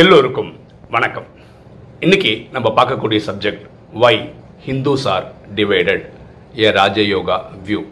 எல்லோருக்கும் 0.00 0.56
வணக்கம். 0.90 1.24
இன்னைக்கு 2.00 2.46
நம்ம 2.52 2.72
பார்க்கக்கூடிய 2.76 3.20
subject 3.26 3.64
why 3.92 4.30
Hindus 4.66 5.06
are 5.08 5.32
divided 5.54 6.04
a 6.58 6.70
Rajayoga 6.70 7.40
view 7.66 7.84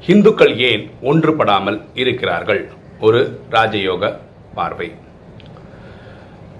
ஹிந்துக்கள் 0.00 0.58
ஏன் 0.58 0.90
ஒன்றுபடாமல் 1.02 1.78
இருக்கிறார்கள்? 1.94 2.70
ஒரு 3.00 3.40
ராஜயோக 3.50 4.18
பார்வை. 4.54 4.92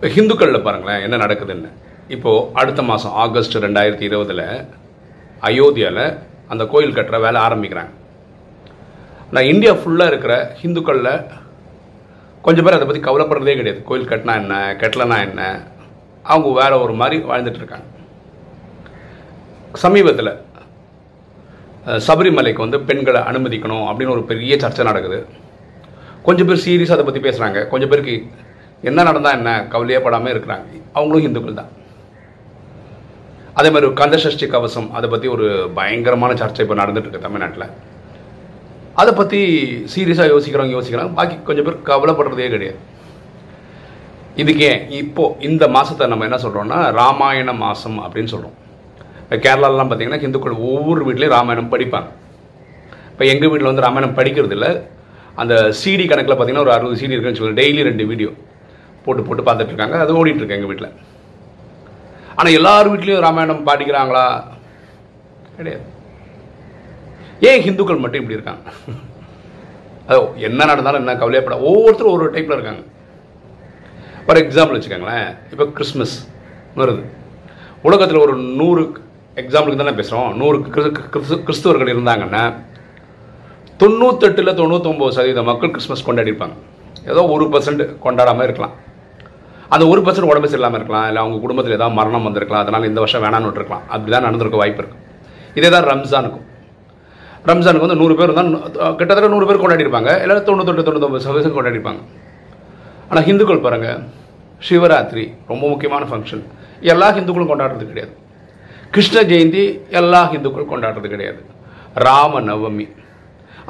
ஹிந்துக்களில் 0.00 0.62
பாருங்களேன் 0.62 1.10
என்ன 1.10 1.26
நடக்குதுன்னு. 1.26 1.72
இப்போது 2.08 2.46
அடுத்த 2.52 2.82
மாதம் 2.82 3.12
ஆகஸ்ட் 3.12 3.58
ரெண்டாயிரத்தி 3.58 4.02
இருபதில் 4.02 4.66
அயோத்தியாவில் 5.42 6.18
அந்த 6.48 6.66
கோயில் 6.66 6.94
கட்டுற 6.94 7.20
வேலை 7.20 7.40
ஆரம்பிக்கிறாங்க. 7.40 7.92
நான் 9.30 9.44
இந்தியா 9.44 9.72
ஃபுல்லாக 9.72 10.06
இருக்கிற 10.06 10.56
ஹிந்துக்களில் 10.62 11.40
கொஞ்சம் 12.46 12.64
பேர் 12.66 12.76
அதை 12.76 12.86
பற்றி 12.86 13.02
கவலைப்படுறதே 13.08 13.54
கிடையாது. 13.58 13.80
கோயில் 13.88 14.08
கட்டினா 14.10 14.34
என்ன 14.42 14.54
கட்டலனா 14.82 15.18
என்ன 15.26 15.42
அவங்க 16.32 16.48
வேற 16.60 16.72
ஒரு 16.84 16.94
மாதிரி 17.00 17.16
வாழ்ந்துட்டு 17.30 17.60
இருக்காங்க. 17.60 17.86
சமீபத்தில் 19.82 20.32
சபரிமலைக்கு 22.06 22.64
வந்து 22.64 22.78
பெண்களை 22.88 23.20
அனுமதிக்கணும் 23.30 23.86
அப்படின்னு 23.90 24.14
ஒரு 24.16 24.24
பெரிய 24.30 24.56
சர்ச்சை 24.64 24.84
நடக்குது. 24.88 25.18
கொஞ்சம் 26.26 26.48
பேர் 26.48 26.64
சீரியஸாக 26.64 26.96
அதை 26.96 27.04
பற்றி 27.06 27.22
பேசுகிறாங்க 27.26 27.60
கொஞ்சம் 27.70 27.90
பேருக்கு 27.92 28.16
என்ன 28.90 28.98
நடந்தால் 29.08 29.38
என்ன 29.38 29.50
கவலையே 29.72 30.00
படாமல் 30.04 30.32
இருக்கிறாங்க. 30.34 30.66
அவங்களும் 30.96 31.26
இந்துக்கள் 31.28 31.58
தான். 31.60 31.72
அதே 33.60 33.70
மாதிரி 33.72 33.88
கந்தசஷ்டி 34.02 34.46
கவசம் 34.52 34.90
அதை 34.98 35.08
பற்றி 35.14 35.28
ஒரு 35.36 35.46
பயங்கரமான 35.78 36.34
சர்ச்சை 36.42 36.64
இப்போ 36.66 36.76
நடந்துட்டு 36.82 37.08
இருக்கு 37.08 37.26
தமிழ்நாட்டில். 37.26 37.66
அதை 39.00 39.12
பற்றி 39.18 39.40
சீரியஸாக 39.92 40.32
யோசிக்கிறவங்க 40.32 40.74
யோசிக்கிறாங்க. 40.76 41.12
பாக்கி 41.18 41.36
கொஞ்சம் 41.48 41.66
பேர் 41.66 41.78
கவலைப்படுறதே 41.90 42.48
கிடையாது. 42.54 42.80
இதுக்கு 44.42 44.62
ஏன்? 44.70 44.82
இப்போது 45.02 45.36
இந்த 45.48 45.64
மாதத்தை 45.76 46.04
நம்ம 46.12 46.26
என்ன 46.28 46.38
சொல்கிறோம்னா 46.44 46.78
ராமாயண 47.00 47.52
மாதம் 47.64 47.98
அப்படின்னு 48.04 48.32
சொல்கிறோம் 48.34 48.56
இப்போ 49.22 49.36
கேரளாலலாம் 49.44 49.90
பார்த்தீங்கன்னா 49.90 50.24
இந்துக்கள் 50.26 50.62
ஒவ்வொரு 50.70 51.02
வீட்லேயும் 51.06 51.36
ராமாயணம் 51.36 51.72
படிப்பாங்க. 51.74 52.08
இப்போ 53.12 53.24
எங்கள் 53.32 53.50
வீட்டில் 53.52 53.70
வந்து 53.70 53.84
ராமாயணம் 53.86 54.18
படிக்கிறது 54.18 54.56
இல்லை. 54.58 54.70
அந்த 55.42 55.54
சிடி 55.80 56.04
கணக்கில் 56.08 56.34
பார்த்தீங்கன்னா 56.34 56.66
ஒரு 56.66 56.74
அறுபது 56.76 57.00
சிடி 57.02 57.16
இருக்குன்னு 57.16 57.40
சொல்லி 57.40 57.58
டெய்லி 57.60 57.82
ரெண்டு 57.88 58.06
வீடியோ 58.10 58.30
போட்டு 59.04 59.22
போட்டு 59.28 59.42
பார்த்துட்டு 59.46 59.72
இருக்காங்க. 59.72 59.96
அது 60.04 60.18
ஓடிட்டுருக்கு 60.20 60.56
எங்கள் 60.58 60.72
வீட்டில் 60.72 60.90
ஆனால் 62.38 62.56
எல்லார் 62.58 62.90
வீட்லேயும் 62.92 63.24
ராமாயணம் 63.26 63.66
பாடிக்கிறாங்களா? 63.68 64.26
கிடையாது. 65.56 65.84
ஏன் 67.42 67.62
ஹிந்துக்கள் 67.62 67.96
மட்டும் 67.96 68.20
இப்படி 68.20 68.40
இருக்காங்க? 68.40 68.70
அது 70.06 70.42
என்ன 70.42 70.64
நடந்தாலும் 70.64 71.06
என்ன 71.06 71.26
கவலையப்பட 71.26 71.60
ஒவ்வொருத்தரும் 71.60 72.12
ஒரு 72.12 72.30
டைப்பில் 72.30 72.58
இருக்காங்க. 72.58 72.82
ஃபார் 74.26 74.36
எக்ஸாம்பிள் 74.36 74.76
வச்சுக்கோங்களேன் 74.76 75.36
இப்போ 75.50 75.66
கிறிஸ்மஸ் 75.66 76.28
வருது. 76.76 77.04
உலகத்தில் 77.82 78.18
ஒரு 78.18 78.36
நூறு 78.36 78.92
எக்ஸாம்பிளுக்கு 79.34 79.76
தானே 79.76 79.90
பேசுகிறோம் 79.90 80.34
நூறு 80.34 80.58
கிறிஸ்து- 80.58 81.42
கிறிஸ்துவர்கள் 81.42 81.94
இருந்தாங்கன்னா 81.94 82.54
தொண்ணூத்தெட்டில் 83.78 84.54
தொண்ணூத்தொம்பது 84.54 85.08
சதவீத 85.08 85.42
மக்கள் 85.42 85.70
கிறிஸ்மஸ் 85.70 86.10
கொண்டாடிருப்பாங்க 86.10 86.52
ஏதோ 87.08 87.26
ஒரு 87.26 87.44
பர்சன்ட் 87.44 87.96
கொண்டாடாமல் 88.04 88.42
இருக்கலாம். 88.42 88.72
அந்த 89.68 89.86
ஒரு 89.86 90.00
பர்சன்ட் 90.00 90.22
உடம்பு 90.22 90.48
சரியில்லாமல் 90.48 90.74
இருக்கலாம். 90.74 91.06
இல்லை 91.06 91.22
அவங்க 91.22 91.40
குடும்பத்தில் 91.40 91.74
ஏதாவது 91.74 91.96
மரணம் 91.96 92.22
வந்திருக்கலாம். 92.22 92.66
அதனால் 92.66 92.88
இந்த 92.88 93.00
வருஷம் 93.00 93.22
வேணான்னு 93.22 93.48
விட்டுருக்கலாம். 93.48 93.86
அப்படி 93.88 94.10
தான் 94.10 94.22
நடந்திருக்க 94.22 94.58
வாய்ப்பு 94.58 94.82
இருக்குது 94.82 95.56
இதே 95.58 95.68
தான் 95.68 95.84
ரம்ஜானுக்கும். 95.84 96.50
ரம்ஜானுக்கு 97.48 97.86
வந்து 97.86 98.00
நூறு 98.00 98.14
பேர் 98.18 98.38
தான் 98.38 98.50
கிட்டத்தட்ட 98.98 99.30
நூறு 99.34 99.46
பேர் 99.48 99.62
கொண்டாடிருப்பாங்க 99.62 100.10
எல்லாரும் 100.24 100.48
தொண்ணூத்தொட்டு 100.48 100.84
தொண்ணூத்தொம்பது 100.88 101.24
சதவீதம் 101.24 101.56
கொண்டாடிருப்பாங்க 101.56 102.02
ஆனால் 103.10 103.24
ஹிந்துக்கள் 103.28 103.64
பாருங்க 103.64 103.88
சிவராத்திரி 104.66 105.24
ரொம்ப 105.50 105.64
முக்கியமான 105.72 106.04
ஃபங்க்ஷன் 106.10 106.42
எல்லா 106.92 107.08
ஹிந்துக்களும் 107.16 107.50
கொண்டாடுறது 107.52 107.86
கிடையாது. 107.90 108.12
கிருஷ்ண 108.94 109.18
ஜெயந்தி 109.30 109.62
எல்லா 110.00 110.20
ஹிந்துக்களும் 110.32 110.70
கொண்டாடுறது 110.72 111.08
கிடையாது. 111.14 111.40
ராம 112.06 112.40
நவமி 112.50 112.86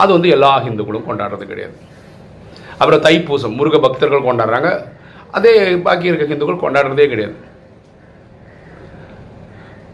அது 0.03 0.11
வந்து 0.17 0.29
எல்லா 0.37 0.51
ஹிந்துக்களும் 0.67 1.07
கொண்டாடுறது 1.09 1.47
கிடையாது. 1.53 1.77
அப்புறம் 2.81 3.03
தைப்பூசம் 3.07 3.57
முருக 3.59 3.79
பக்தர்கள் 3.87 4.29
கொண்டாடுறாங்க. 4.29 4.71
அதே 5.39 5.53
பாக்கி 5.87 6.11
இருக்க 6.11 6.27
ஹிந்துக்கள் 6.33 6.63
கொண்டாடுறதே 6.65 7.07
கிடையாது. 7.13 7.37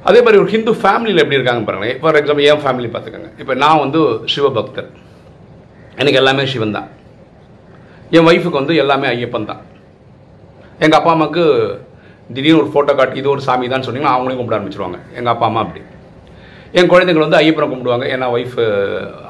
அதே 0.08 0.20
மாதிரி 0.24 0.40
ஒரு 0.42 0.50
ஹிந்து 0.54 0.72
ஃபேமிலியில் 0.82 1.22
எப்படி 1.22 1.38
இருக்காங்க 1.38 1.62
பாருங்களேன். 1.68 1.98
ஃபார் 2.02 2.18
எக்ஸாம்பிள் 2.20 2.46
என் 2.52 2.62
ஃபேமிலி 2.64 2.88
பார்த்துக்கோங்க. 2.92 3.30
இப்போ 3.42 3.54
நான் 3.62 3.82
வந்து 3.84 4.00
சிவபக்தர். 4.34 4.88
எனக்கு 6.00 6.20
எல்லாமே 6.20 6.44
சிவன் 6.52 6.76
தான். 6.78 6.88
என் 8.16 8.28
ஒய்ஃபுக்கு 8.30 8.60
வந்து 8.60 8.74
எல்லாமே 8.82 9.06
ஐயப்பன் 9.14 9.50
தான். 9.50 9.62
எங்கள் 10.84 10.98
அப்பா 10.98 11.12
அம்மாவுக்கு 11.14 11.44
திடீர்னு 12.34 12.60
ஒரு 12.62 12.68
ஃபோட்டோ 12.72 12.92
காட்டி 12.98 13.18
இது 13.20 13.28
ஒரு 13.34 13.42
சாமி 13.46 13.68
தான் 13.74 13.84
சொன்னீங்கன்னா 13.86 14.14
அவங்களையும் 14.16 14.40
கும்பிட 14.40 14.56
ஆரம்பிச்சிருவாங்க. 14.58 14.98
எங்கள் 15.18 15.32
அப்பா 15.34 15.46
அம்மா 15.50 15.60
அப்படி. 15.64 15.82
என் 16.78 16.90
குழந்தைகள் 16.92 17.24
வந்து 17.26 17.40
ஐயப்பனை 17.40 17.66
கும்பிடுவாங்க. 17.72 18.06
ஏன்னா 18.14 18.26
ஒய்ஃப் 18.36 18.58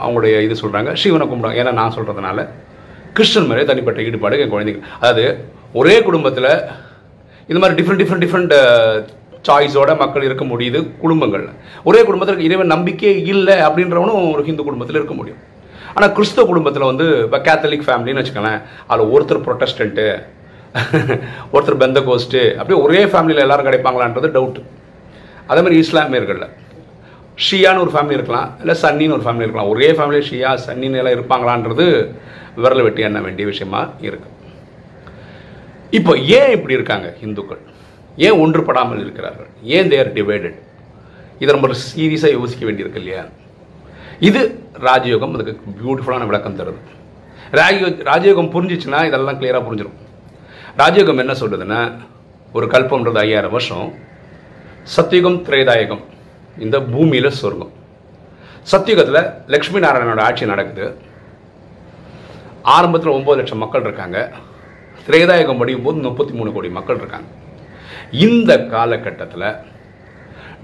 அவங்களுடைய 0.03 0.35
இது 0.47 0.55
சொல்கிறாங்க 0.63 0.93
சிவனை 1.03 1.27
கும்பிடுவாங்க. 1.33 1.61
ஏன்னா 1.63 1.73
நான் 1.81 1.95
சொல்கிறதுனால 1.99 2.47
கிறிஸ்டன் 3.17 3.49
மேலே 3.51 3.63
தனிப்பட்ட 3.71 4.09
ஈடுபாடு 4.09 4.41
என் 4.45 4.53
குழந்தைகள் 4.55 4.85
அதாவது 5.01 5.25
ஒரே 5.81 5.95
குடும்பத்தில் 6.09 6.51
இந்த 7.51 7.59
மாதிரி 7.61 7.77
டிஃப்ரெண்ட் 7.79 8.03
டிஃப்ரெண்ட் 8.03 8.25
டிஃப்ரெண்ட் 8.25 8.55
சாய்ஸோட 9.47 9.91
மக்கள் 10.03 10.27
இருக்க 10.29 10.45
முடியுது 10.53 10.79
குடும்பங்களில். 11.03 11.53
ஒரே 11.89 12.01
குடும்பத்தில் 12.09 12.45
இறைவன் 12.47 12.73
நம்பிக்கையே 12.75 13.13
இல்லை 13.35 13.57
அப்படின்றவனும் 13.67 14.21
ஒரு 14.35 14.43
ஹிந்து 14.49 14.67
குடும்பத்தில் 14.69 14.99
இருக்க 15.01 15.15
முடியும். 15.21 15.41
ஆனால் 15.97 16.13
கிறிஸ்தவ 16.17 16.45
குடும்பத்தில் 16.51 16.91
வந்து 16.91 17.07
இப்போ 17.27 17.39
கேத்தலிக் 17.47 17.87
ஃபேமிலின்னு 17.87 18.23
வச்சுக்கோங்களேன் 18.23 18.63
அதில் 18.93 19.13
ஒருத்தர் 19.15 19.45
ப்ரொட்டஸ்டண்ட்டு 19.47 20.09
ஒருத்தர் 21.53 21.79
பெந்த 21.83 22.01
கோஸ்ட்டு 22.09 22.41
அப்படியே 22.59 22.79
ஒரே 22.87 22.99
ஃபேமிலியில் 23.13 23.45
எல்லாரும் 23.45 23.69
கிடைப்பாங்களான்றது 23.69 24.29
டவுட்டு 24.35 24.63
அதே 25.51 25.61
மாதிரி 25.65 25.79
இஸ்லாமியர்களில். 25.85 26.51
ஷியான்னு 27.45 27.83
ஒரு 27.85 27.93
ஃபேமிலி 27.95 28.17
இருக்கலாம் 28.19 28.49
இல்லை 28.63 28.75
சன்னின்னு 28.83 29.17
ஒரு 29.17 29.25
ஃபேமிலி 29.27 29.47
இருக்கலாம். 29.47 29.71
ஒரே 29.75 29.89
ஃபேமிலி 29.99 30.21
ஷியா 30.31 30.51
சன்னின்னு 30.67 31.01
எல்லாம் 31.03 31.17
இருப்பாங்களான்றது 31.17 31.87
விரல் 32.63 32.85
வெட்டி 32.87 33.07
எண்ண 33.09 33.19
வேண்டிய 33.27 33.47
விஷயமா 33.53 33.81
இருக்குது 34.09 34.35
இப்போ 35.99 36.13
ஏன் 36.39 36.55
இப்படி 36.57 36.77
இருக்காங்க 36.79 37.09
இந்துக்கள் 37.27 37.63
ஏன் 38.27 38.39
ஒன்றுபடாமல் 38.43 39.03
இருக்கிறார்கள்? 39.05 39.49
ஏன் 39.77 39.91
தேர் 39.93 40.13
டிவைடட் 40.19 40.57
இதை 41.43 41.51
நம்ம 41.55 41.77
சீரியஸாக 41.83 42.37
யோசிக்க 42.39 42.63
வேண்டியிருக்கு 42.69 43.01
இல்லையா? 43.03 43.25
இது 44.29 44.41
ராஜயோகம் 44.89 45.35
அதுக்கு 45.37 45.55
பியூட்டிஃபுல்லான 45.81 46.27
விளக்கம் 46.31 46.59
தருது. 46.61 46.81
ராஜயோ 47.61 47.89
ராஜயோகம் 48.11 48.53
புரிஞ்சிச்சுன்னா 48.55 49.01
இதெல்லாம் 49.09 49.39
கிளியராக 49.41 49.63
புரிஞ்சிடும் 49.69 49.99
ராஜயோகம் 50.81 51.23
என்ன 51.25 51.35
சொல்லுதுன்னா 51.43 51.81
ஒரு 52.57 52.67
கல்பம்ன்றது 52.67 53.21
ஐயாயிரம் 53.25 53.55
வருஷம். 53.57 53.89
சத்தியுகம் 54.97 55.39
திரேதாயகம் 55.47 56.05
இந்த 56.65 56.77
பூமியில் 56.93 57.37
சொர்க்கம். 57.41 57.73
சத்தியுகத்தில் 58.73 59.23
லக்ஷ்மி 59.55 59.81
நாராயணனோட 59.85 60.21
ஆட்சி 60.29 60.53
நடக்குது. 60.53 60.87
ஆரம்பத்தில் 62.77 63.17
ஒம்பது 63.19 63.41
லட்சம் 63.41 63.63
மக்கள் 63.65 63.87
இருக்காங்க. 63.89 64.19
திரேதாயகம் 65.07 65.61
படியும் 65.63 65.85
போது 65.87 66.07
முப்பத்தி 66.07 66.33
மூணு 66.39 66.53
கோடி 66.53 66.69
மக்கள் 66.79 67.01
இருக்காங்க. 67.03 67.29
இந்த 68.27 68.53
காலகட்டத்தில் 68.75 69.49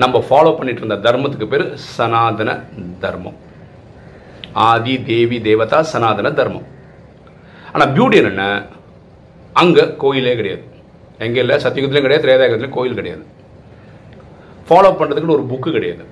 நம்ம 0.02 0.18
ஃபாலோ 0.28 0.52
பண்ணிட்டு 0.58 0.82
இருந்த 0.82 0.96
தர்மத்துக்கு 1.06 1.46
பேர் 1.52 1.64
சனாதன 1.96 2.50
தர்மம். 3.04 3.36
ஆதி 4.68 4.94
தேவி 5.10 5.38
தேவதா 5.48 5.78
சனாதன 5.92 6.32
தர்மம். 6.40 6.66
ஆனால் 7.72 7.92
பியூட்டி 7.94 8.16
என்னென்ன 8.22 8.44
அங்கே 9.62 9.84
கோயிலே 10.02 10.34
கிடையாது. 10.40 10.64
எங்கே 11.26 11.40
இல்லை? 11.44 11.56
சத்தியுகத்துலையும் 11.64 12.06
கிடையாது 12.06 12.26
திரேதாயகத்துலையும் 12.26 12.78
கோயில் 12.78 12.98
கிடையாது. 13.00 13.24
ஃபாலோ 14.68 14.90
பண்ணுறதுக்குன்னு 14.98 15.36
ஒரு 15.38 15.46
புக்கு 15.52 15.70
கிடையாது. 15.76 16.04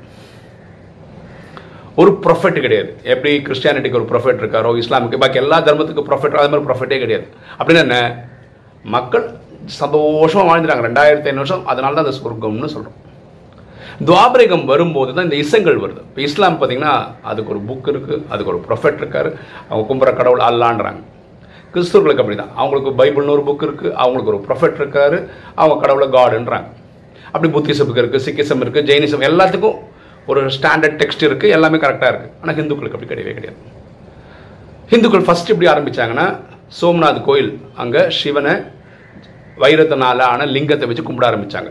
ஒரு 2.02 2.10
ப்ரொஃபெட் 2.24 2.58
கிடையாது. 2.64 2.90
எப்படி 3.12 3.30
கிறிஸ்டியானிட்டிக்கு 3.46 3.98
ஒரு 4.00 4.08
ப்ரொஃபெட் 4.12 4.42
இருக்காரோ 4.42 4.70
இஸ்லாமுக்கு 4.82 5.22
பாக்கி 5.22 5.40
எல்லா 5.44 5.58
தர்மத்துக்கு 5.68 6.08
ப்ரொஃபெட் 6.10 6.38
அது 6.40 6.52
மாதிரி 6.52 6.68
ப்ரொஃபெட்டே 6.68 6.98
கிடையாது. 7.04 7.26
அப்படின்னு 7.58 7.84
என்ன? 7.86 7.98
மக்கள் 8.84 9.26
சந்தோஷமாக 9.80 10.46
வாழ்ந்துட்டாங்க. 10.48 10.84
ரெண்டாயிரத்தி 10.88 11.28
ஐநூறு 11.30 11.44
வருஷம் 11.44 11.64
அதனால 11.72 11.94
தான் 11.96 12.04
அந்த 12.06 12.16
சொர்க்கம்னு 12.18 12.70
சொல்கிறோம் 12.74 12.98
துவாபரிகம் 14.08 14.64
வரும்போது 14.70 15.10
தான் 15.16 15.26
இந்த 15.28 15.38
இசங்கள் 15.44 15.78
வருது. 15.84 16.00
இப்போ 16.08 16.20
இஸ்லாம் 16.26 16.58
பார்த்தீங்கன்னா 16.60 16.94
அதுக்கு 17.30 17.52
ஒரு 17.54 17.60
புக் 17.68 17.88
இருக்குது 17.92 18.22
அதுக்கு 18.32 18.52
ஒரு 18.52 18.60
ப்ரொஃபெட் 18.68 19.00
இருக்கார். 19.02 19.28
அவங்க 19.68 19.84
கும்புற 19.90 20.12
கடவுள் 20.20 20.42
அல்லான்றாங்க. 20.48 21.02
கிறிஸ்துவர்களுக்கு 21.74 22.22
அப்படி 22.22 22.38
தான் 22.40 22.52
அவங்களுக்கு 22.60 22.90
பைபிள்னு 23.00 23.34
ஒரு 23.36 23.44
புக் 23.48 23.64
இருக்குது 23.68 23.94
அவங்களுக்கு 24.02 24.32
ஒரு 24.34 24.40
ப்ரொஃபெட் 24.46 24.80
இருக்காரு 24.82 25.18
அவங்க 25.60 25.76
கடவுளை 25.84 26.08
காடுன்றாங்க. 26.16 26.68
அப்படி 27.32 27.50
புத்திசமுக்கு 27.56 28.02
இருக்குது 28.02 28.24
சிக்கிசம் 28.26 28.62
இருக்குது 28.64 28.86
ஜெயினிசம் 28.90 29.26
எல்லாத்துக்கும் 29.30 29.78
ஒரு 30.30 30.40
ஸ்டாண்டர்ட் 30.56 30.98
டெக்ஸ்ட் 31.02 31.24
இருக்குது 31.28 31.54
எல்லாமே 31.58 31.78
கரெக்டாக 31.84 32.10
இருக்குது 32.12 32.34
ஆனால் 32.42 32.56
ஹிந்துக்களுக்கு 32.58 32.96
அப்படி 32.98 33.10
கிடையவே 33.12 33.34
கிடையாது. 33.38 33.58
ஹிந்துக்கள் 34.92 35.26
ஃபஸ்ட் 35.26 35.52
எப்படி 35.52 35.68
ஆரம்பிச்சாங்கன்னா 35.74 36.26
சோம்நாத் 36.80 37.26
கோயில் 37.28 37.50
அங்கே 37.82 38.02
சிவனை 38.20 38.54
வைரத்தினால 39.60 40.20
ஆன 40.32 40.46
லிங்கத்தை 40.54 40.86
வச்சு 40.88 41.04
கும்பிட 41.06 41.26
ஆரம்பிச்சாங்க. 41.30 41.70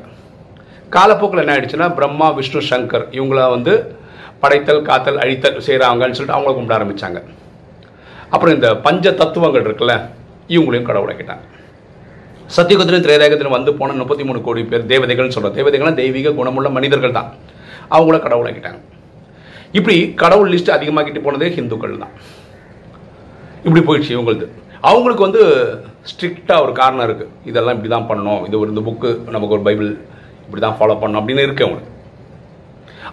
காலப்போக்கில் 0.95 1.41
என்ன 1.43 1.53
ஆயிடுச்சுன்னா 1.55 1.87
பிரம்மா 1.97 2.27
விஷ்ணு 2.37 2.61
சங்கர் 2.69 3.05
இவங்கள 3.17 3.41
வந்து 3.55 3.73
படைத்தல் 4.43 4.81
காத்தல் 4.89 5.21
அழித்தல் 5.23 5.57
செய்கிறாங்கன்னு 5.67 6.17
சொல்லிட்டு 6.17 6.37
அவங்கள 6.37 6.53
கும்பிட 6.57 6.75
ஆரம்பிச்சாங்க. 6.77 7.19
அப்புறம் 8.33 8.55
இந்த 8.57 8.69
பஞ்ச 8.85 9.13
தத்துவங்கள் 9.21 9.65
இருக்குல்ல 9.67 9.95
இவங்களையும் 10.55 10.87
கடவுளாக்கிட்டாங்க 10.89 11.45
சத்தியுகத்திலும் 12.55 13.03
திரேதாயகத்திலும் 13.05 13.55
வந்து 13.57 13.71
போன 13.79 13.93
முப்பத்தி 13.99 14.23
மூணு 14.29 14.39
கோடி 14.47 14.61
பேர் 14.71 14.87
தேவதைகள்னு 14.91 15.35
சொல்கிறோம் 15.35 15.57
தேவதைகள்லாம் 15.57 15.99
தெய்வீக 15.99 16.33
குணமுள்ள 16.39 16.69
மனிதர்கள் 16.77 17.17
தான். 17.17 17.29
அவங்கள 17.95 18.17
கடவுளாக்கிட்டாங்க 18.25 18.79
இப்படி 19.77 19.95
கடவுள் 20.21 20.51
லிஸ்ட் 20.53 20.73
அதிகமாக்கிட்டு 20.75 21.21
போனதே 21.25 21.49
ஹிந்துக்கள் 21.57 22.01
தான் 22.03 22.15
இப்படி 23.65 23.81
போயிடுச்சு 23.87 24.13
இவங்களது. 24.15 24.45
அவங்களுக்கு 24.89 25.25
வந்து 25.27 25.41
ஸ்ட்ரிக்டாக 26.09 26.63
ஒரு 26.65 26.71
காரணம் 26.81 27.05
இருக்குது 27.07 27.33
இதெல்லாம் 27.49 27.75
இப்படி 27.77 27.91
தான் 27.95 28.07
பண்ணணும். 28.11 28.41
இது 28.47 28.55
ஒரு 28.61 28.69
இந்த 28.73 28.83
புக்கு 28.87 29.09
நமக்கு 29.35 29.55
ஒரு 29.57 29.65
பைபிள் 29.67 29.89
இப்படி 30.45 30.61
தான் 30.65 30.77
ஃபாலோ 30.77 30.95
பண்ணணும் 31.01 31.21
அப்படின்னு 31.21 31.45
இருக்கு 31.47 31.65
அவங்களுக்கு. 31.65 31.91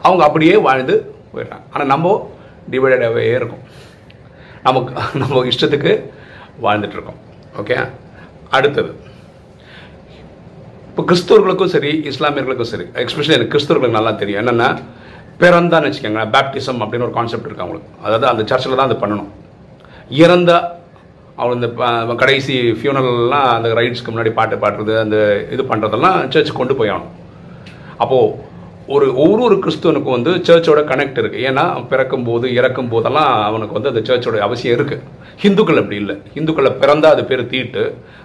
அவங்க 0.07 0.23
அப்படியே 0.29 0.55
வாழ்ந்து 0.67 0.95
போயிடுறாங்க. 1.33 1.65
ஆனால் 1.73 1.91
நம்ம 1.95 2.15
டிவைடடாகவே 2.73 3.25
இருக்கும். 3.41 3.65
நமக்கு 4.69 4.93
நம்ம 5.23 5.43
இஷ்டத்துக்கு 5.51 5.93
வாழ்ந்துட்டுருக்கோம் 6.65 7.21
ஓகே 7.61 7.77
அடுத்தது. 8.57 8.91
இப்போ 10.89 11.03
கிறிஸ்தவர்களுக்கும் 11.11 11.73
சரி 11.75 11.91
இஸ்லாமியர்களுக்கும் 12.11 12.71
சரி 12.73 12.87
எக்ஸ்பெஷலி 13.03 13.37
எனக்கு 13.37 13.53
கிறிஸ்தவர்களுக்கு 13.55 13.99
நல்லா 13.99 14.13
தெரியும். 14.23 14.41
என்னென்னா 14.43 14.69
பிறந்தான்னு 15.43 15.89
வச்சுக்கோங்களேன் 15.89 16.33
பேப்டிசம் 16.35 16.81
அப்படின்னு 16.85 17.07
ஒரு 17.09 17.15
கான்செப்ட் 17.19 17.47
இருக்கு 17.49 17.65
அவங்களுக்கு. 17.65 17.91
அதாவது 18.07 18.27
அந்த 18.33 18.43
சர்ச்சில் 18.51 18.79
தான் 18.81 18.89
அது 18.91 19.03
பண்ணணும். 19.03 19.31
இறந்த 20.25 20.53
அவள் 21.39 21.55
இந்த 21.55 21.69
ப- 21.71 22.17
கடைசி 22.17 22.55
ஃபியூனல்லாம் 22.73 23.49
அந்த 23.57 23.69
ரைட்ஸ்க்கு 23.75 24.13
முன்னாடி 24.13 24.33
பாட்டு 24.33 24.57
பாடுறது 24.57 24.99
அந்த 24.99 25.17
இது 25.51 25.63
பண்ணுறதெல்லாம் 25.63 26.29
சர்ச் 26.29 26.53
கொண்டு 26.53 26.77
போய் 26.77 26.91
ஆகணும். 26.91 27.15
அப்போது 27.97 28.47
ஒரு 28.87 29.07
ஒரு 29.17 29.43
ஒரு 29.43 29.57
கிறிஸ்துவனுக்கும் 29.57 30.17
வந்து 30.17 30.31
சர்ச்சோட 30.31 30.81
கனெக்ட் 30.91 31.19
இருக்குது 31.19 31.45
ஏன்னா 31.49 31.87
பிறக்கும் 31.89 32.25
போது 32.25 32.55
இறக்கும் 32.55 32.89
போதெல்லாம் 32.89 33.43
அவனுக்கு 33.43 33.73
வந்து 33.73 33.89
அந்த 33.89 34.03
சர்ச்சோட 34.09 34.39
அவசியம் 34.39 34.79
இருக்குது 34.79 35.03
ஹிந்துக்கள் 35.43 35.77
அப்படி 35.77 35.97
இல்லை. 35.97 36.17
ஹிந்துக்களை 36.35 36.71
பிறந்தா 36.83 37.05
அது 37.05 37.25
பேர் 37.25 37.47
தீட்டு 37.47 37.83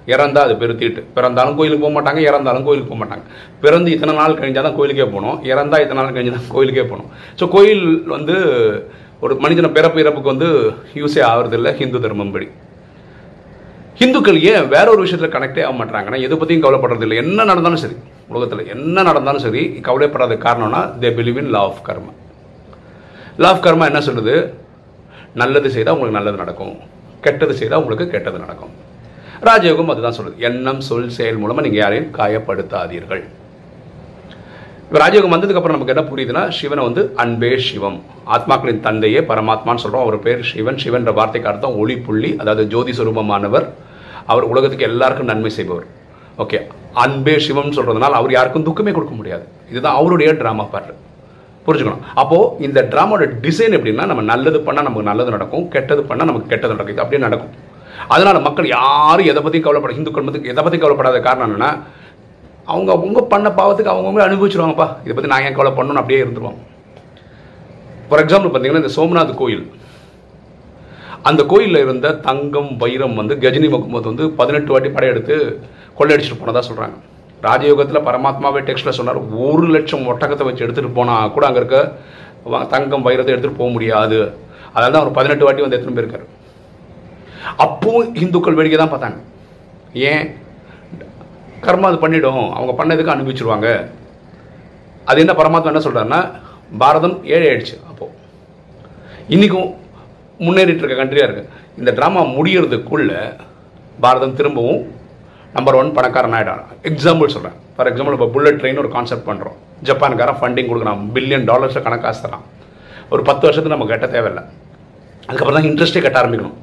இறந்தா 0.07 0.37
அது 0.37 0.55
பேர் 0.55 0.75
தீட்டு. 0.75 1.01
பிறந்தாலும் 1.13 1.55
கோயிலுக்கு 1.55 1.85
போக 1.85 1.93
மாட்டாங்க 1.93 2.17
இறந்தாலும் 2.19 2.63
கோயிலுக்கு 2.63 2.91
போக 2.93 3.01
மாட்டாங்க. 3.03 3.25
பிறந்து 3.61 3.91
இத்தனை 3.91 4.15
நாள் 4.15 4.33
கழிஞ்சால் 4.33 4.61
தான் 4.61 4.75
கோயிலுக்கே 4.75 5.03
போகணும். 5.03 5.43
இறந்தா 5.43 5.81
இத்தனை 5.81 6.03
நாள் 6.03 6.15
கழிஞ்சு 6.15 6.31
தான் 6.31 6.49
கோயிலுக்கே 6.49 6.81
போகணும். 6.81 7.09
ஸோ 7.39 7.49
கோயில் 7.49 7.85
வந்து 8.07 8.35
ஒரு 9.19 9.35
மனிதனை 9.35 9.69
பிறப்பு 9.69 9.99
இறப்புக்கு 9.99 10.33
வந்து 10.33 10.49
யூஸே 10.95 11.21
ஆகிறதில்ல 11.23 11.75
ஹிந்து 11.75 11.99
தர்மம் 11.99 12.31
படி. 12.31 12.47
ஹிந்துக்கள் 13.99 14.39
ஏன் 14.41 14.67
வேற 14.67 14.85
ஒரு 14.91 15.01
விஷயத்தில் 15.05 15.33
கனெக்டே 15.35 15.63
ஆக 15.65 15.73
மாட்டாங்கன்னா 15.79 16.19
எதை 16.25 16.37
பற்றியும் 16.37 16.63
கவலைப்படுறது 16.63 17.01
இல்லை 17.01 17.17
என்ன 17.17 17.43
நடந்தாலும் 17.43 17.81
சரி 17.83 17.97
உலகத்தில் 18.27 18.69
என்ன 18.75 19.03
நடந்தாலும் 19.03 19.43
சரி 19.45 19.61
கவலைப்படாத 19.87 20.35
காரணம்னா 20.45 20.81
they 21.03 21.09
believe 21.17 21.39
in 21.41 21.51
law 21.55 21.61
of 21.69 21.83
karma 21.87 22.13
law 23.37 23.49
of 23.49 23.63
karma 23.65 23.85
என்ன 23.91 24.01
சொல்லுது? 24.07 24.35
நல்லது 25.41 25.69
செய்தால் 25.75 25.93
உங்களுக்கு 25.93 26.19
நல்லது 26.19 26.37
நடக்கும். 26.37 26.73
கெட்டது 27.21 27.53
செய்தால் 27.53 27.79
உங்களுக்கு 27.79 28.05
கெட்டது 28.09 28.39
நடக்கும். 28.39 28.73
ராஜயோகம் 29.47 29.91
அதுதான் 29.93 30.17
சொல்லுது. 30.17 30.35
எண்ணம் 30.37 30.81
சொல் 30.81 31.09
செயல் 31.09 31.39
மூலமாக 31.43 31.67
நீங்கள் 31.67 31.83
யாரையும் 31.83 32.11
காயப்படுத்தாதீர்கள். 32.17 33.23
இப்போ 34.87 34.97
ராஜயோகம் 35.03 35.33
வந்ததுக்கு 35.33 35.59
அப்புறம் 35.59 35.75
நமக்கு 35.75 35.93
என்ன 35.93 36.03
புரியுதுன்னா 36.09 36.41
சிவனை 36.57 36.81
வந்து 36.87 37.01
அன்பே 37.23 37.51
சிவம். 37.67 37.97
ஆத்மாக்களின் 38.35 38.81
தந்தையே 38.87 39.21
பரமாத்மான்னு 39.29 39.83
சொல்கிறோம் 39.83 40.03
அவர் 40.05 40.17
பேர் 40.25 40.41
சிவன். 40.49 40.79
சிவன்ற 40.83 41.11
வார்த்தைக்கு 41.19 41.49
அர்த்தம் 41.51 41.77
ஒளி 41.83 41.95
புள்ளி 42.07 42.31
அதாவது 42.41 42.63
ஜோதி 42.73 42.93
சுரூபமானவர். 42.97 43.65
அவர் 44.33 44.45
உலகத்துக்கு 44.51 44.87
எல்லாருக்கும் 44.89 45.29
நன்மை 45.31 45.51
செய்பவர். 45.57 45.87
ஓகே. 46.43 46.59
அன்பே 47.03 47.35
சிவம்னு 47.45 47.77
சொல்கிறதுனால 47.77 48.19
அவர் 48.19 48.35
யாருக்கும் 48.37 48.67
துக்கமே 48.67 48.93
கொடுக்க 48.97 49.15
முடியாது. 49.19 49.45
இதுதான் 49.71 49.97
அவருடைய 50.01 50.31
ட்ராமா 50.41 50.65
பாட்டு 50.75 50.93
புரிஞ்சுக்கணும். 51.65 52.05
அப்போது 52.21 52.63
இந்த 52.67 52.79
ட்ராமாவோட 52.93 53.25
டிசைன் 53.43 53.75
எப்படின்னா 53.77 54.05
நம்ம 54.11 54.27
நல்லது 54.33 54.59
பண்ணால் 54.67 54.87
நமக்கு 54.89 55.09
நல்லது 55.11 55.35
நடக்கும் 55.35 55.65
கெட்டது 55.75 56.01
பண்ணால் 56.09 56.29
நமக்கு 56.31 56.51
கெட்டது 56.53 56.73
நடக்கும் 56.75 56.95
இது 56.95 57.03
அப்படியே 57.05 57.23
நடக்கும். 57.27 57.53
அதனால் 58.13 58.45
மக்கள் 58.47 58.67
யாரும் 58.77 59.29
எதை 59.31 59.41
பற்றியும் 59.41 59.67
கவலைப்பட 59.67 59.93
இந்துக்கள் 59.99 60.29
வந்து 60.29 60.49
எதை 60.53 60.61
பற்றி 60.63 60.79
கவலைப்படாத 60.79 61.19
காரணம் 61.27 61.47
என்னென்னா 61.49 61.71
அவங்க 62.71 62.89
அவங்க 62.95 63.21
பண்ண 63.33 63.47
பாவத்துக்கு 63.59 63.93
அவங்கவுங்க 63.93 64.21
அனுபவிச்சிருவாங்கப்பா. 64.25 64.87
இதை 65.05 65.13
பற்றி 65.13 65.31
நாங்கள் 65.31 65.49
ஏன் 65.49 65.57
கவலை 65.57 65.71
பண்ணணும் 65.77 66.01
அப்படியே 66.01 66.19
இருந்துருவோம். 66.23 66.59
ஃபார் 68.09 68.21
எக்ஸாம்பிள் 68.23 68.51
பார்த்தீங்கன்னா 68.51 68.83
இந்த 68.83 68.93
சோமநாத் 68.97 69.39
கோயில். 69.41 69.63
அந்த 71.29 71.41
கோயிலில் 71.51 71.83
இருந்த 71.85 72.07
தங்கம் 72.27 72.71
வைரம் 72.83 73.17
வந்து 73.21 73.33
கஜினி 73.43 73.67
முகமது 73.73 74.07
வந்து 74.11 74.25
பதினெட்டு 74.39 74.71
வாட்டி 74.73 74.89
படையெடுத்து 74.95 75.35
கொள்ளையடிச்சிட்டு 75.97 76.39
போனதாக 76.41 76.63
சொல்கிறாங்க 76.69 76.97
ராஜயோகத்தில் 77.47 78.05
பரமாத்மாவே 78.07 78.59
டெக்ஸ்ட்டில் 78.67 78.97
சொன்னார் 78.97 79.19
ஒரு 79.45 79.67
லட்சம் 79.75 80.05
ஒட்டகத்தை 80.11 80.45
வச்சு 80.47 80.65
எடுத்துகிட்டு 80.65 80.97
போனால் 80.97 81.31
கூட 81.35 81.45
அங்கே 81.47 81.61
இருக்க 81.61 81.79
தங்கம் 82.73 83.05
வைரத்தை 83.07 83.31
எடுத்துகிட்டு 83.33 83.61
போக 83.61 83.69
முடியாது. 83.75 84.19
அதனால 84.73 84.91
தான் 84.93 85.03
அவர் 85.03 85.17
பதினெட்டு 85.17 85.45
வாட்டி 85.47 85.63
வந்து 85.65 85.77
எடுத்துகிட்டு 85.77 85.99
போயிருக்காரு 85.99 86.27
அப்பவும் 87.65 88.07
இந்துக்கள் 88.21 88.57
வேடிக்கை 88.59 88.77
தான் 88.79 88.93
பார்த்தாங்க. 88.93 89.19
ஏன்? 90.11 90.25
கர்மா 91.65 91.89
அது 91.91 91.99
பண்ணிடும். 92.03 92.45
அவங்க 92.57 92.73
பண்ணதுக்கு 92.79 93.15
அனுபவிச்சிருவாங்க. 93.15 93.67
அது 95.09 95.21
என்ன 95.23 95.33
பரமாத்மா 95.39 95.71
என்ன 95.71 95.83
சொல்கிறாருன்னா 95.85 96.21
பாரதம் 96.81 97.17
ஏழை 97.33 97.45
ஆயிடுச்சு 97.51 97.75
அப்போது 97.89 98.11
இன்றைக்கும் 99.35 99.69
முன்னேறிட்டு 100.45 100.81
இருக்க 100.83 100.97
கண்ட்ரியாக 101.01 101.27
இருக்கு. 101.27 101.43
இந்த 101.79 101.91
ட்ராமா 101.97 102.21
முடியறதுக்குள்ள 102.37 103.11
பாரதம் 104.05 104.37
திரும்பவும் 104.39 104.81
நம்பர் 105.55 105.77
ஒன் 105.79 105.93
பணக்காரன் 105.97 106.35
ஆயிடான் 106.37 106.63
எக்ஸாம்பிள் 106.89 107.33
சொல்கிறேன் 107.35 107.57
ஃபார் 107.75 107.89
எக்ஸாம்பிள் 107.89 108.15
இப்போ 108.17 108.27
புல்லட் 108.35 108.59
ட்ரெயின் 108.61 108.81
ஒரு 108.83 108.89
கான்செப்ட் 108.95 109.27
பண்ணுறோம் 109.29 109.57
ஜப்பான்காரன் 109.87 110.39
ஃபண்டிங் 110.39 110.69
கொடுக்குறான். 110.69 111.01
பில்லியன் 111.15 111.45
டாலர்ஸ் 111.49 111.77
கணக்காசு 111.87 112.21
தரான் 112.25 112.45
ஒரு 113.13 113.21
பத்து 113.29 113.43
வருஷத்துக்கு 113.47 113.75
நம்ம 113.75 113.87
கட்ட 113.91 114.07
தேவையில்லை. 114.15 114.43
அதுக்கப்புறம் 115.27 115.57
தான் 115.59 115.69
இன்ட்ரெஸ்ட்டே 115.69 116.01
கட்ட 116.05 116.17
ஆரம்பிக்கணும். 116.21 116.57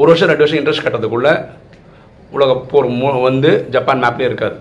ஒரு 0.00 0.08
வருஷம் 0.10 0.30
ரெண்டு 0.30 0.44
வருஷம் 0.44 0.60
இன்ட்ரெஸ்ட் 0.60 0.84
கட்டதுக்குள்ளே 0.86 1.32
உலகப்போர் 2.38 2.88
மூ 3.00 3.08
வந்து 3.28 3.50
ஜப்பான் 3.76 4.02
மேப்லேயே 4.04 4.30
இருக்காது. 4.30 4.56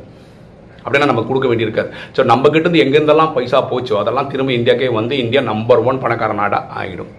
அப்படின்னா 0.83 1.09
நம்ம 1.09 1.23
கொடுக்க 1.27 1.47
வேண்டியிருக்காது. 1.49 1.89
ஸோ 2.15 2.21
நம்மக்கிட்டேருந்து 2.31 2.79
இருந்து 2.79 2.83
எங்கேருந்தெல்லாம் 2.85 3.33
பைசா 3.35 3.59
போச்சோ 3.69 3.95
அதெல்லாம் 3.99 4.29
திரும்ப 4.31 4.51
இந்தியாக்கே 4.59 4.89
வந்து 4.99 5.13
இந்தியா 5.23 5.41
நம்பர் 5.51 5.83
ஒன் 5.89 6.01
பணக்கார 6.03 6.33
நாடாக 6.39 6.79
ஆகிடும் 6.81 7.11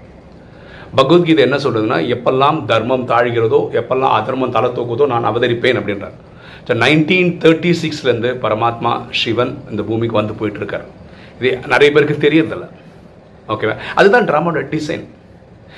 பகவத்கீதை 0.99 1.43
என்ன 1.47 1.57
சொல்கிறதுன்னா 1.65 1.97
எப்பெல்லாம் 2.15 2.59
தர்மம் 2.71 3.07
தாழ்கிறதோ 3.13 3.61
எப்பெல்லாம் 3.81 4.13
அதர்மம் 4.19 4.53
தலை 4.57 4.69
தூக்குதோ 4.77 5.07
நான் 5.13 5.29
அவதரிப்பேன் 5.31 5.79
அப்படின்றார். 5.81 6.19
ஸோ 6.67 6.75
நைன்டீன் 6.83 7.33
தேர்ட்டி 7.45 7.73
சிக்ஸ்லேருந்து 7.81 8.31
பரமாத்மா 8.45 8.93
சிவன் 9.23 9.53
இந்த 9.73 9.83
பூமிக்கு 9.89 10.21
வந்து 10.21 10.37
போயிட்டுருக்கார். 10.41 10.85
இது 11.39 11.51
நிறைய 11.73 11.89
பேருக்கு 11.95 12.25
தெரியறதில்ல. 12.27 12.69
ஓகேவா 13.55 13.75
அதுதான் 13.99 14.29
ட்ராமாவோட 14.31 14.63
டிசைன் 14.75 15.05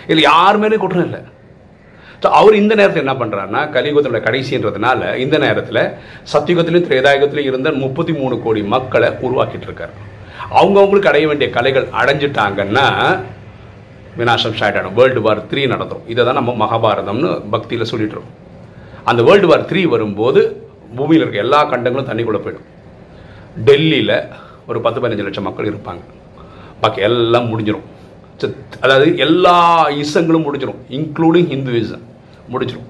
இதில் 0.08 0.28
யார் 0.31 0.61
மேலேயும் 0.62 0.84
குற்றம் 0.84 1.06
இல்லை. 1.08 1.23
ஸோ 2.23 2.27
அவர் 2.27 2.55
இந்த 2.55 2.75
நேரத்தில் 2.75 3.07
என்ன 3.07 3.25
பண்ணுறாருன்னா 3.25 3.71
கலியுகத்தோட 3.71 4.21
கடைசின்றதுனால 4.21 5.17
இந்த 5.17 5.39
நேரத்தில் 5.39 5.83
சத்தியுகத்திலையும் 6.33 6.88
திரேதாயுகத்திலையும் 6.88 7.50
இருந்த 7.52 7.73
முப்பத்தி 7.73 8.12
மூணு 8.12 8.40
கோடி 8.40 8.62
மக்களை 8.62 9.09
உருவாக்கிட்டு 9.09 9.67
இருக்காரு 9.69 9.95
அவங்கவுங்களுக்கு 10.50 11.07
அடைய 11.07 11.26
வேண்டிய 11.29 11.50
கலைகள் 11.50 11.87
அடைஞ்சிட்டாங்கன்னா 11.93 12.87
வினாசம் 14.19 14.52
ஸ்டார்ட் 14.52 14.76
ஆகிடும் 14.76 14.93
வேர்ல்டு 14.93 15.21
வார் 15.21 15.47
த்ரீ 15.47 15.62
நடந்துரும். 15.67 16.05
இதை 16.07 16.25
தான் 16.25 16.35
நம்ம 16.35 16.67
மகாபாரதம்னு 16.67 17.43
பக்தியில் 17.50 17.85
சொல்லிட்டு 17.85 18.14
இருக்கோம் 18.14 18.37
அந்த 19.05 19.23
வேர்ல்டு 19.23 19.47
வார் 19.47 19.64
த்ரீ 19.64 19.83
வரும்போது 19.85 20.40
பூமியில் 20.97 21.23
இருக்க 21.23 21.38
எல்லா 21.38 21.64
கண்டங்களும் 21.64 22.09
தண்ணிக்குள்ளே 22.09 22.40
போயிடும். 22.40 22.67
டெல்லியில் 23.64 24.17
ஒரு 24.67 24.81
பத்து 24.81 25.00
பதினஞ்சு 25.00 25.23
லட்சம் 25.23 25.45
மக்கள் 25.45 25.73
இருப்பாங்க. 25.73 26.02
பாக்கி 26.81 27.00
எல்லாம் 27.00 27.47
முடிஞ்சிடும் 27.50 27.87
சத்- 28.40 28.55
அதாவது 28.81 29.17
எல்லா 29.17 29.57
இசங்களும் 29.90 30.45
முடிஞ்சிடும் 30.47 30.81
இன்க்ளூடிங் 30.90 31.49
ஹிந்துவிசம் 31.52 32.05
முடிஞ்சிடும் 32.53 32.88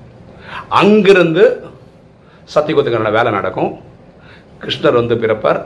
அங்கிருந்து 0.81 1.45
சத்தியகுத்துக்கான 2.55 3.13
வேலை 3.19 3.31
நடக்கும். 3.39 3.71
கிருஷ்ணர் 4.63 5.01
வந்து 5.01 5.15
பிறப்பார். 5.23 5.61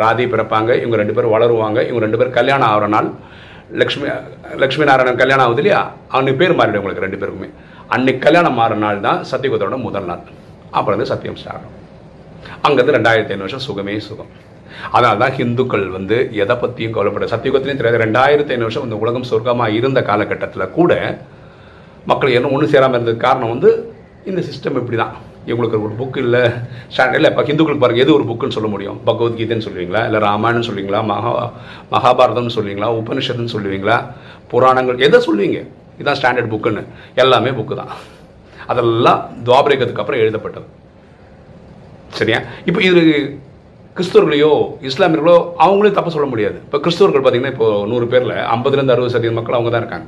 ராதி 0.00 0.24
பிறப்பாங்க. 0.32 0.70
இவங்க 0.82 0.96
ரெண்டு 1.00 1.14
பேரும் 1.16 1.34
வளருவாங்க. 1.34 1.78
இவங்க 1.88 2.02
ரெண்டு 2.06 2.18
பேரும் 2.20 2.38
கல்யாணம் 2.38 2.70
ஆகிற 2.70 2.86
நாள் 2.94 3.08
லக்ஷ்மி 3.80 4.06
லக்ஷ்மி 4.62 4.84
நாராயணன் 4.88 5.20
கல்யாணம் 5.20 5.44
ஆகுது 5.44 5.62
இல்லையா? 5.62 5.82
அன்னைக்கு 6.16 6.40
பேர் 6.40 6.58
மாறிடும் 6.58 6.80
உங்களுக்கு 6.82 7.04
ரெண்டு 7.06 7.20
பேருக்குமே. 7.20 7.48
அன்னைக்கு 7.94 8.22
கல்யாணம் 8.26 8.58
மாற 8.60 8.74
நாள் 8.84 9.04
தான் 9.06 9.20
சத்தியகுத்தோட 9.30 9.76
முதல் 9.86 10.08
நாள். 10.10 10.22
அப்புறம் 10.76 10.96
வந்து 10.96 11.10
சத்தியம் 11.12 11.38
ஸ்டார்ட் 11.42 11.70
அங்கேருந்து 12.66 12.96
ரெண்டாயிரத்தி 12.96 13.32
ஐநூறு 13.34 13.46
வருஷம் 13.46 13.64
சுகமே 13.68 13.94
சுகம். 14.08 14.30
அதனால 14.94 15.14
தான் 15.22 15.34
ஹிந்துக்கள் 15.38 15.86
வந்து 15.96 16.16
எதை 16.42 16.54
பற்றியும் 16.62 16.94
கவலைப்பட 16.96 17.26
சத்தியுகத்திலையும் 17.34 17.80
தெரியாது. 17.80 18.02
ரெண்டாயிரத்தி 18.04 18.52
ஐநூறு 18.54 18.68
வருஷம் 18.68 18.86
இந்த 18.88 18.98
உலகம் 19.04 19.28
சொர்க்கமாக 19.30 19.76
இருந்த 19.78 20.02
காலகட்டத்தில் 20.10 20.72
கூட 20.78 20.92
மக்கள் 22.10 22.36
என்ன 22.38 22.50
ஒன்றும் 22.54 22.72
சேராமல் 22.72 22.96
இருந்ததுக்கு 22.98 23.26
காரணம் 23.28 23.52
வந்து 23.54 23.70
இந்த 24.30 24.40
சிஸ்டம் 24.48 24.78
இப்படி 24.80 24.98
தான் 25.02 25.14
இவங்களுக்கு 25.50 25.78
ஒரு 25.86 25.94
புக் 26.00 26.18
இல்லை. 26.24 26.42
ஸ்டாண்ட் 26.92 27.16
இல்லை 27.18 27.28
இப்போ 27.32 27.42
ஹிந்துக்களுக்கு 27.48 27.82
பாருங்கள் 27.84 28.04
எது 28.04 28.12
ஒரு 28.18 28.24
புக்குன்னு 28.28 28.56
சொல்ல 28.56 28.68
முடியும்? 28.74 28.98
பகவத்கீதைன்னு 29.08 29.66
சொல்லுவீங்களா? 29.66 30.02
இல்லை 30.08 30.20
ராமாயணம் 30.26 30.66
சொல்லுவீங்களா? 30.68 31.00
மகா 31.10 31.32
மகாபாரதம்னு 31.94 32.54
சொல்லுவீங்களா? 32.56 32.88
உபனிஷத்துன்னு 33.00 33.54
சொல்லுவீங்களா? 33.56 33.96
புராணங்கள் 34.52 35.02
எதை 35.06 35.20
சொல்லுவீங்க? 35.26 35.60
இதுதான் 35.98 36.18
ஸ்டாண்டர்ட் 36.20 36.52
புக்குன்னு 36.54 36.82
எல்லாமே 37.22 37.50
புக்கு 37.58 37.74
தான். 37.80 37.92
அதெல்லாம் 38.72 39.20
துவாபரேகத்துக்கு 39.46 40.02
அப்புறம் 40.04 40.22
எழுதப்பட்டது. 40.24 40.66
சரியா? 42.18 42.40
இப்போ 42.68 42.80
இது 42.90 43.02
கிறிஸ்தவர்களையோ 43.96 44.52
இஸ்லாமியர்களோ 44.90 45.36
அவங்களையும் 45.64 45.98
தப்பு 45.98 46.14
சொல்ல 46.14 46.26
முடியாது. 46.32 46.58
இப்போ 46.66 46.78
கிறிஸ்தவர்கள் 46.84 47.22
பார்த்தீங்கன்னா 47.24 47.54
இப்போ 47.54 47.68
நூறு 47.90 48.06
பேரில் 48.12 48.36
ஐம்பதுலேருந்து 48.54 48.94
அறுபது 48.94 49.14
சதவீதம் 49.14 49.38
மக்கள் 49.40 49.56
அவங்க 49.56 49.70
தான் 49.74 49.84
இருக்காங்க. 49.84 50.06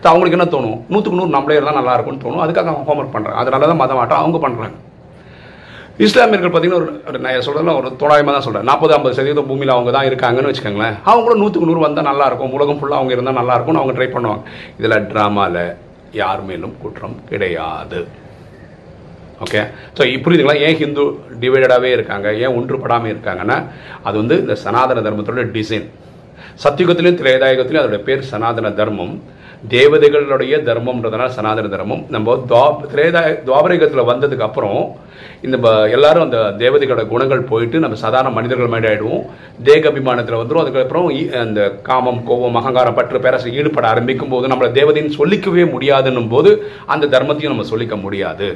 ஸோ 0.00 0.06
அவங்களுக்கு 0.10 0.38
என்ன 0.38 0.48
தோணும்? 0.56 0.78
நூற்றுக்கு 0.92 1.18
நூறு 1.20 1.36
நம்மளே 1.36 1.56
இருந்தால் 1.58 1.78
நல்லா 1.80 1.94
இருக்கும்னு 1.96 2.24
தோணும். 2.24 2.42
அதுக்காக 2.46 2.70
அவங்க 2.72 2.88
ஹோம்ஒர்க் 2.88 3.14
பண்ணுறாங்க 3.14 3.38
அதனால 3.42 3.68
தான் 3.70 3.80
மதம் 3.82 4.00
மாட்டம் 4.00 4.22
அவங்க 4.22 4.40
பண்ணுறாங்க 4.46 4.76
இஸ்லாமியர்கள் 6.04 6.52
பார்த்தீங்கன்னா 6.52 6.78
ஒரு 7.10 7.18
நான் 7.24 7.44
சொல்கிறதுல 7.46 7.72
ஒரு 7.80 7.88
தோராயமாக 8.00 8.32
தான் 8.36 8.44
சொல்கிறேன் 8.46 8.66
நாற்பது 8.68 8.94
ஐம்பது 8.94 9.16
சதவீதம் 9.18 9.48
பூமியில் 9.50 9.72
அவங்க 9.74 9.90
தான் 9.96 10.06
இருக்காங்கன்னு 10.08 10.50
வச்சுக்கோங்களேன். 10.50 10.96
அவங்களும் 11.10 11.40
நூற்றுக்கு 11.42 11.68
நூறு 11.68 11.82
வந்தால் 11.84 12.08
நல்லா 12.08 12.26
இருக்கும். 12.30 12.54
உலகம் 12.56 12.78
ஃபுல்லாக 12.80 13.00
அவங்க 13.00 13.12
இருந்தால் 13.16 13.38
நல்லா 13.40 13.54
இருக்கும்னு 13.56 13.82
அவங்க 13.82 13.94
ட்ரை 13.98 14.08
பண்ணுவாங்க. 14.14 14.42
இதில் 14.80 14.96
ட்ராமாவில் 15.12 15.60
யார் 16.20 16.42
மேலும் 16.48 16.74
குற்றம் 16.82 17.16
கிடையாது. 17.30 18.00
ஓகே 19.44 19.60
ஸோ 19.96 20.02
புரியுதுங்களா? 20.24 20.56
ஏன் 20.66 20.76
ஹிந்து 20.80 21.04
டிவைடடாகவே 21.44 21.92
இருக்காங்க? 21.96 22.28
ஏன் 22.42 22.54
ஒன்றுபடாமல் 22.58 23.12
இருக்காங்கன்னா 23.14 23.58
அது 24.06 24.16
வந்து 24.22 24.36
இந்த 24.42 24.56
சனாதன 24.64 25.04
தர்மத்தோட 25.06 25.44
டிசைன் 25.56 25.86
சத்தியுகத்திலையும் 26.64 27.20
திரேதாயுகத்திலையும் 27.22 27.84
அதோட 27.84 28.00
பேர் 28.08 28.28
சனாதன 28.32 28.74
தர்மம். 28.80 29.14
தேவதைகளுடைய 29.72 30.54
தர்மம்ன்றதுனால 30.68 31.26
சனாதன 31.36 31.68
தர்மம். 31.74 32.02
நம்ம 32.14 32.34
துவா 32.50 32.64
திரேதாய 32.92 33.28
துவாபரயுகத்தில் 33.46 34.08
வந்ததுக்கு 34.10 34.46
அப்புறம் 34.46 34.80
இந்த 35.46 35.56
எல்லாரும் 35.96 36.24
அந்த 36.26 36.38
தேவதைகளோட 36.62 37.02
குணங்கள் 37.12 37.48
போயிட்டு 37.50 37.78
நம்ம 37.84 37.96
சாதாரண 38.02 38.30
மனிதர்கள் 38.38 38.72
மாதிரி 38.74 38.88
ஆகிடுவோம் 38.90 39.24
தேக 39.68 39.90
அபிமானத்தில் 39.90 40.38
வந்துடும் 40.40 40.62
அதுக்கப்புறம் 40.62 41.08
அந்த 41.44 41.60
காமம் 41.88 42.20
கோபம் 42.28 42.58
அகங்காரம் 42.60 42.98
பற்று 42.98 43.20
பேரரசு 43.26 43.54
ஈடுபட 43.58 43.88
ஆரம்பிக்கும் 43.88 44.32
போது 44.34 44.52
நம்மளை 44.52 44.70
தேவதைன்னு 44.80 45.18
சொல்லிக்கவே 45.20 45.66
முடியாதுன்னும் 45.74 46.30
போது 46.34 46.52
அந்த 46.86 47.10
தர்மத்தையும் 47.18 47.54
நம்ம 47.54 47.68
சொல்லிக்க 47.74 47.96
முடியாது. 48.00 48.48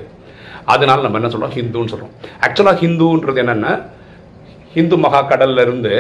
அதனால 0.65 1.03
நம்ம 1.03 1.19
என்ன 1.21 1.31
சொல்கிறோம் 1.35 1.57
ஹிந்துன்னு 1.59 1.93
சொல்கிறோம் 1.93 2.15
ஆக்சுவலாக 2.47 2.83
ஹிந்துன்றது 2.85 3.43
என்னென்னா 3.45 3.75
ஹிந்து 4.75 4.97
மகா 5.05 5.21
கடல்ல 5.29 5.63
இருந்து 5.67 5.95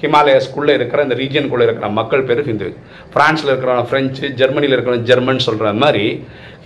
ஹிமாலயஸ்குள்ளே 0.00 0.72
இருக்கிற 0.78 1.02
இந்த 1.06 1.16
ரீஜியனுக்குள்ளே 1.20 1.66
இருக்கிற 1.66 1.88
மக்கள் 1.98 2.26
பேர் 2.28 2.42
ஹிந்து. 2.48 2.68
ஃப்ரான்ஸில் 3.12 3.50
இருக்கிறவன் 3.52 3.88
ஃப்ரெஞ்சு 3.90 4.26
ஜெர்மனியில் 4.40 4.74
இருக்கிறவங்க 4.76 5.08
ஜெர்மன் 5.10 5.44
சொல்கிற 5.46 5.72
மாதிரி 5.82 6.04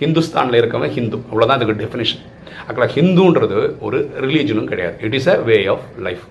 ஹிந்துஸ்தானில் 0.01 0.59
இருக்கிறவங்க 0.61 0.91
ஹிந்து. 0.97 1.17
அவ்வளோதான் 1.29 1.57
அதுக்கு 1.59 1.79
டெஃபினேஷன் 1.83 2.23
அக்கட 2.67 2.87
ஹிந்துன்றது 2.97 3.59
ஒரு 3.87 3.99
ரிலீஜனும் 4.25 4.69
கிடையாது. 4.71 4.95
It 5.07 5.15
is 5.19 5.29
a 5.33 5.35
way 5.49 5.57
of 5.73 5.85
life 6.07 6.25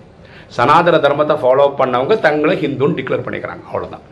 சனாதன 0.57 0.95
தர்மத்தை 1.05 1.35
ஃபாலோ 1.43 1.65
பண்ணவங்க 1.81 2.15
தங்களை 2.27 2.55
ஹிந்துன்னு 2.63 2.97
டிக்ளேர் 2.99 3.25
பண்ணிக்கிறாங்க. 3.25 3.63
அவ்வளோதான் 3.71 4.05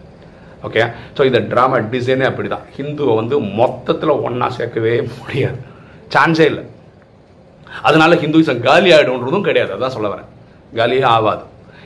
ஓகே 0.68 0.82
ஸோ 1.18 1.22
இந்த 1.30 1.40
ட்ராமா 1.52 1.78
டிசைனே 1.94 2.26
அப்படி 2.30 2.48
தான் 2.54 2.66
ஹிந்துவை 2.78 3.14
வந்து 3.20 3.36
மொத்தத்தில் 3.60 4.14
ஒன்றா 4.28 4.48
சேர்க்கவே 4.58 4.94
முடியாது. 5.20 5.60
சான்ஸே 6.16 6.46
இல்லை. 6.52 6.64
அதனால 7.88 8.16
ஹிந்துவிசம் 8.24 8.62
காலி 8.68 8.90
ஆகிடும்ன்றதும் 8.96 9.48
கிடையாது. 9.48 9.72
அதான் 9.78 9.96
சொல்ல 9.96 10.10
வரேன். 10.14 10.30
காலியே 10.80 11.06
ஆகாது. 11.16 11.44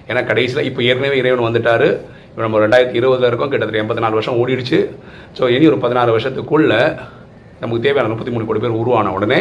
ஏன்னா 0.09 0.21
கடைசியில் 0.29 0.67
இப்போ 0.69 0.81
ஏற்கனவே 0.89 1.17
இறைவன் 1.21 1.47
வந்துட்டார். 1.47 1.87
இப்போ 2.29 2.41
நம்ம 2.45 2.59
ரெண்டாயிரத்தி 2.65 2.97
இருபதுல 2.99 3.29
இருக்கோம். 3.31 3.51
கிட்டத்தட்ட 3.51 3.81
எண்பத்தி 3.83 4.03
நாலு 4.05 4.17
வருஷம் 4.19 4.39
ஓடிடுச்சு. 4.41 4.79
ஸோ 5.37 5.43
இனி 5.55 5.65
ஒரு 5.71 5.79
பதினாறு 5.85 6.13
வருஷத்துக்குள்ள 6.15 6.73
நமக்கு 7.61 7.83
தேவையான 7.85 8.09
முப்பத்தி 8.11 8.33
மூணு 8.35 8.47
கோடி 8.47 8.61
பேர் 8.63 8.79
உருவான 8.81 9.11
உடனே 9.17 9.39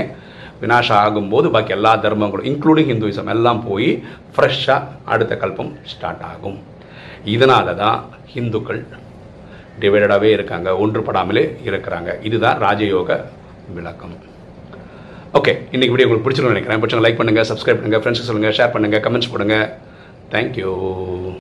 வினாஷம் 0.63 0.99
ஆகும்போது 1.05 1.47
பாக்கி 1.55 1.73
எல்லா 1.77 1.93
தர்மங்களும் 2.03 2.49
இன்க்ளூடிங் 2.51 2.91
ஹிந்துவிசம் 2.91 3.31
எல்லாம் 3.35 3.61
போய் 3.69 3.89
ஃப்ரெஷ்ஷாக 4.35 4.91
அடுத்த 5.13 5.35
கல்பம் 5.43 5.73
ஸ்டார்ட் 5.93 6.23
ஆகும். 6.33 6.59
இதனால 7.35 7.75
தான் 7.83 7.99
ஹிந்துக்கள் 8.35 8.83
டிவைடடாகவே 9.83 10.31
இருக்காங்க 10.37 10.69
ஒன்றுபடாமலே 10.83 11.45
இருக்கிறாங்க. 11.69 12.11
இதுதான் 12.29 12.59
ராஜயோக 12.67 13.11
விளக்கம். 13.79 14.15
ஓகே 15.39 15.53
இன்னைக்கு 15.75 15.93
வீடியோ 15.95 16.07
உங்களுக்கு 16.07 16.27
பிடிச்சிருக்கோம் 16.27 16.57
நினைக்கிறேன். 16.57 16.81
பிடிச்சவங்க 16.83 17.07
லைக் 17.07 17.21
பண்ணுங்க 17.21 17.45
சப்ஸ்கிரைப் 17.51 17.81
பண்ணுங்கள் 17.81 18.03
ஃப்ரெண்ட்ஸ் 18.05 18.29
சொல்லுங்கள் 18.29 18.57
ஷேர் 18.59 18.75
பண்ணுங்கள் 18.75 19.03
கமெண்ட்ஸ் 19.07 19.33
Thank 20.33 20.57
you. 20.57 21.37